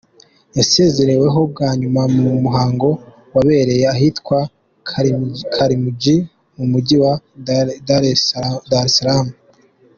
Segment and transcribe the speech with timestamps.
[0.57, 2.89] Yasezeweho bwa nyuma mu muhango
[3.33, 4.37] wabereye ahitwa
[5.57, 6.21] Karimjee
[6.55, 7.13] mu Mujyi wa
[7.87, 8.21] Dar es
[8.97, 9.27] Salaam.